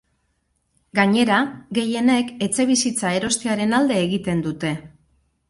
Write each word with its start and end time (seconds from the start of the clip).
Gainera, 0.99 1.35
gehienek 1.79 2.33
etxebizitza 2.47 3.13
erostearen 3.19 3.79
alde 3.83 4.01
egiten 4.09 4.43
dute. 4.49 4.75